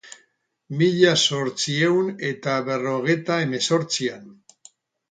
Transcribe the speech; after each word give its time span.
Mila 0.79 1.11
zortziehun 1.33 2.09
eta 2.33 2.57
berrogeita 2.71 3.39
hemezortzian. 3.45 4.27